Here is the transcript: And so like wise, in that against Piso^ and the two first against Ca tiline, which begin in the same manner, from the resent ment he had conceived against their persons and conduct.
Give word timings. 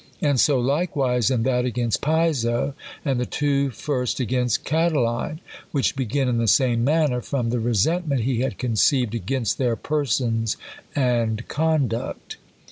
And 0.19 0.39
so 0.39 0.59
like 0.59 0.95
wise, 0.95 1.29
in 1.29 1.43
that 1.43 1.63
against 1.63 2.01
Piso^ 2.01 2.73
and 3.05 3.19
the 3.19 3.25
two 3.27 3.69
first 3.69 4.19
against 4.19 4.65
Ca 4.65 4.89
tiline, 4.89 5.37
which 5.71 5.95
begin 5.95 6.27
in 6.27 6.39
the 6.39 6.47
same 6.47 6.83
manner, 6.83 7.21
from 7.21 7.51
the 7.51 7.59
resent 7.59 8.07
ment 8.07 8.21
he 8.21 8.39
had 8.39 8.57
conceived 8.57 9.13
against 9.13 9.59
their 9.59 9.75
persons 9.75 10.57
and 10.95 11.47
conduct. 11.47 12.37